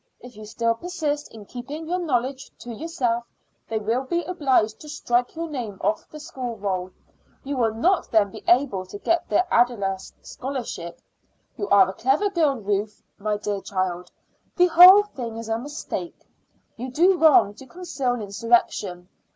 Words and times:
If 0.19 0.35
you 0.35 0.45
still 0.47 0.73
persist 0.73 1.31
in 1.31 1.45
keeping 1.45 1.87
your 1.87 1.99
knowledge 1.99 2.49
to 2.61 2.73
yourself 2.73 3.23
they 3.69 3.77
will 3.77 4.03
be 4.03 4.23
obliged 4.23 4.79
to 4.81 4.89
strike 4.89 5.35
your 5.35 5.47
name 5.47 5.77
off 5.79 6.09
the 6.09 6.19
school 6.19 6.57
roll. 6.57 6.89
You 7.43 7.55
will 7.57 7.75
not 7.75 8.09
then 8.09 8.31
be 8.31 8.43
able 8.47 8.83
to 8.87 8.97
get 8.97 9.29
the 9.29 9.45
Ayldice 9.51 10.11
Scholarship. 10.23 11.03
You 11.55 11.69
are 11.69 11.87
a 11.87 11.93
clever 11.93 12.31
girl, 12.31 12.55
Ruth. 12.55 13.03
My 13.19 13.37
dear 13.37 13.61
child, 13.61 14.09
the 14.55 14.65
whole 14.65 15.03
thing 15.03 15.37
is 15.37 15.49
a 15.49 15.59
mistake. 15.59 16.17
You 16.77 16.89
do 16.89 17.19
wrong 17.19 17.53
to 17.53 17.67
conceal 17.67 18.15
insurrection. 18.15 19.07